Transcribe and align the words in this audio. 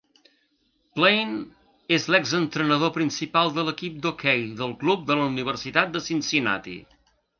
Blaine 0.99 1.41
és 1.97 2.07
l'ex 2.15 2.33
entrenador 2.39 2.93
principal 2.95 3.53
de 3.59 3.67
l'equip 3.67 3.99
d'hoquei 4.07 4.41
del 4.63 4.75
club 4.85 5.05
de 5.11 5.19
la 5.21 5.29
Universitat 5.35 5.97
de 5.99 6.03
Cincinnati. 6.07 6.79